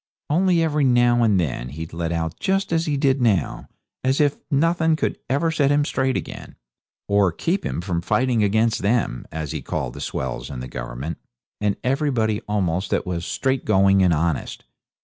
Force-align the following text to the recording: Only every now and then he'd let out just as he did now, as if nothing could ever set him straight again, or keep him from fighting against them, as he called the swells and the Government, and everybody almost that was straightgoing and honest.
Only 0.31 0.63
every 0.63 0.83
now 0.83 1.21
and 1.21 1.39
then 1.39 1.69
he'd 1.69 1.93
let 1.93 2.11
out 2.11 2.39
just 2.39 2.73
as 2.73 2.87
he 2.87 2.97
did 2.97 3.21
now, 3.21 3.67
as 4.03 4.19
if 4.19 4.35
nothing 4.49 4.95
could 4.95 5.19
ever 5.29 5.51
set 5.51 5.69
him 5.69 5.85
straight 5.85 6.17
again, 6.17 6.55
or 7.07 7.31
keep 7.31 7.63
him 7.63 7.81
from 7.81 8.01
fighting 8.01 8.43
against 8.43 8.81
them, 8.81 9.27
as 9.31 9.51
he 9.51 9.61
called 9.61 9.93
the 9.93 10.01
swells 10.01 10.49
and 10.49 10.63
the 10.63 10.67
Government, 10.67 11.19
and 11.59 11.77
everybody 11.83 12.41
almost 12.49 12.89
that 12.89 13.05
was 13.05 13.25
straightgoing 13.27 14.01
and 14.01 14.11
honest. 14.11 14.63